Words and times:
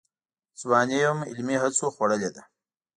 ځواني 0.61 0.95
یې 1.01 1.05
هم 1.11 1.19
علمي 1.29 1.55
هڅو 1.63 1.85
خوړلې 1.95 2.29
ده. 2.35 2.43